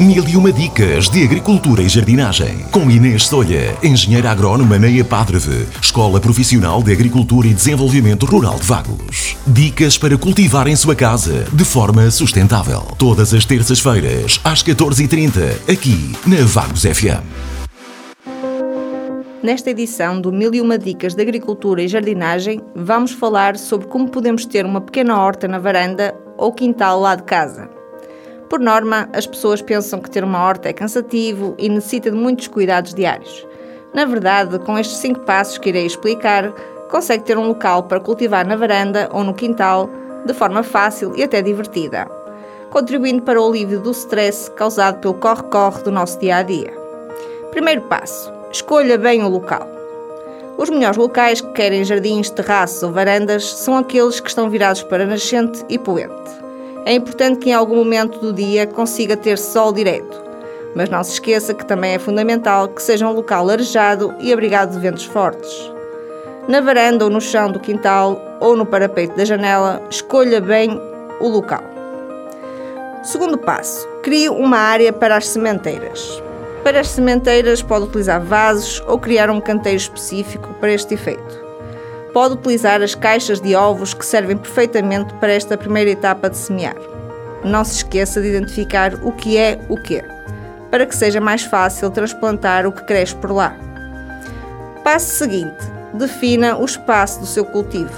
[0.00, 2.64] Mil e uma dicas de agricultura e jardinagem.
[2.72, 8.66] Com Inês Solha, engenheira agrónoma na EPADREVE, Escola Profissional de Agricultura e Desenvolvimento Rural de
[8.66, 9.36] Vagos.
[9.46, 12.80] Dicas para cultivar em sua casa de forma sustentável.
[12.98, 17.22] Todas as terças-feiras, às 14h30, aqui na Vagos FM.
[19.44, 24.08] Nesta edição do Mil e Uma Dicas de Agricultura e Jardinagem, vamos falar sobre como
[24.08, 27.73] podemos ter uma pequena horta na varanda ou quintal lá de casa.
[28.54, 32.46] Por norma, as pessoas pensam que ter uma horta é cansativo e necessita de muitos
[32.46, 33.44] cuidados diários.
[33.92, 36.52] Na verdade, com estes cinco passos que irei explicar,
[36.88, 39.90] consegue ter um local para cultivar na varanda ou no quintal
[40.24, 42.06] de forma fácil e até divertida,
[42.70, 46.72] contribuindo para o alívio do stress causado pelo corre-corre do nosso dia a dia.
[47.50, 49.66] Primeiro passo: escolha bem o local.
[50.56, 55.04] Os melhores locais que querem jardins, terraços ou varandas são aqueles que estão virados para
[55.04, 56.43] nascente e poente.
[56.86, 60.22] É importante que em algum momento do dia consiga ter sol direto,
[60.74, 64.72] mas não se esqueça que também é fundamental que seja um local arejado e abrigado
[64.72, 65.72] de ventos fortes.
[66.46, 70.78] Na varanda ou no chão do quintal ou no parapeito da janela, escolha bem
[71.20, 71.64] o local.
[73.02, 76.22] Segundo passo, crie uma área para as sementeiras.
[76.62, 81.43] Para as sementeiras, pode utilizar vasos ou criar um canteiro específico para este efeito
[82.14, 86.76] pode utilizar as caixas de ovos que servem perfeitamente para esta primeira etapa de semear.
[87.44, 90.00] Não se esqueça de identificar o que é o que,
[90.70, 93.54] para que seja mais fácil transplantar o que cresce por lá.
[94.84, 97.92] Passo seguinte: defina o espaço do seu cultivo.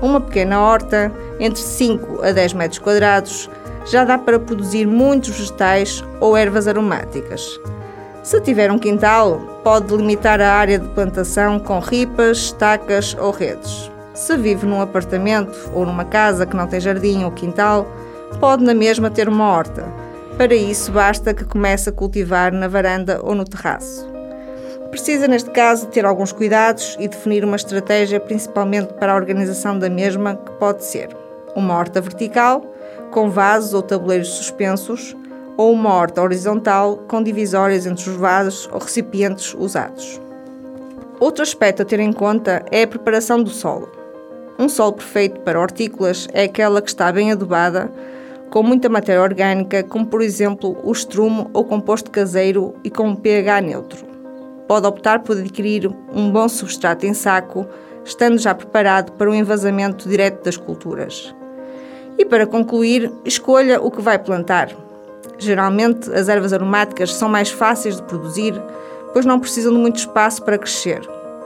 [0.00, 3.50] Uma pequena horta, entre 5 a 10 metros quadrados,
[3.84, 7.60] já dá para produzir muitos vegetais ou ervas aromáticas.
[8.22, 13.90] Se tiver um quintal, pode delimitar a área de plantação com ripas, estacas ou redes.
[14.14, 17.84] Se vive num apartamento ou numa casa que não tem jardim ou quintal,
[18.38, 19.84] pode na mesma ter uma horta.
[20.36, 24.08] Para isso, basta que comece a cultivar na varanda ou no terraço.
[24.90, 29.90] Precisa, neste caso, ter alguns cuidados e definir uma estratégia, principalmente para a organização da
[29.90, 31.08] mesma, que pode ser
[31.56, 32.62] uma horta vertical,
[33.10, 35.16] com vasos ou tabuleiros suspensos,
[35.56, 40.20] ou uma horta horizontal com divisórias entre os vasos ou recipientes usados.
[41.20, 43.88] Outro aspecto a ter em conta é a preparação do solo.
[44.58, 47.90] Um solo perfeito para hortícolas é aquela que está bem adubada,
[48.50, 53.16] com muita matéria orgânica, como por exemplo o estrumo ou composto caseiro e com um
[53.16, 54.06] pH neutro.
[54.68, 57.66] Pode optar por adquirir um bom substrato em saco,
[58.04, 61.34] estando já preparado para o envasamento direto das culturas.
[62.18, 64.70] E para concluir, escolha o que vai plantar,
[65.42, 68.54] Geralmente, as ervas aromáticas são mais fáceis de produzir,
[69.12, 71.00] pois não precisam de muito espaço para crescer.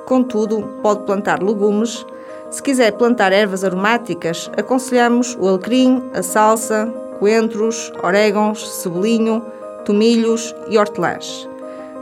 [0.05, 2.05] Contudo, pode plantar legumes.
[2.51, 9.43] Se quiser plantar ervas aromáticas, aconselhamos o alecrim, a salsa, coentros, orégãos, cebolinho,
[9.87, 11.49] tomilhos e hortelãs.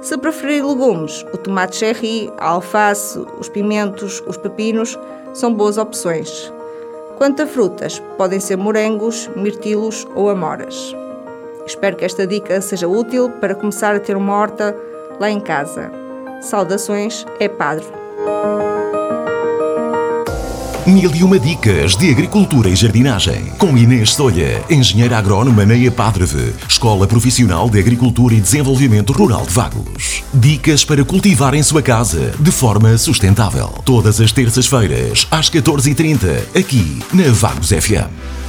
[0.02, 4.98] Se preferir legumes, o tomate cherry, a alface, os pimentos, os pepinos
[5.32, 6.52] são boas opções.
[7.16, 10.92] Quanto a frutas, podem ser morangos, mirtilos ou amoras.
[11.66, 14.76] Espero que esta dica seja útil para começar a ter uma horta
[15.18, 15.90] lá em casa.
[16.42, 17.86] Saudações, é Padre.
[20.86, 23.46] Mil e uma dicas de agricultura e jardinagem.
[23.56, 29.54] Com Inês Solha, engenheira agrónoma na EPADREVE, Escola Profissional de Agricultura e Desenvolvimento Rural de
[29.54, 30.22] Vagos.
[30.34, 33.68] Dicas para cultivar em sua casa de forma sustentável.
[33.86, 38.43] Todas as terças-feiras, às 14h30, aqui na Vagos FM.